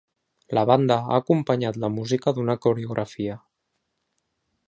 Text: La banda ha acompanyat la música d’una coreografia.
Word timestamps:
La 0.57 0.61
banda 0.69 0.95
ha 1.01 1.19
acompanyat 1.23 1.77
la 1.83 1.91
música 1.99 2.35
d’una 2.39 2.57
coreografia. 2.65 3.39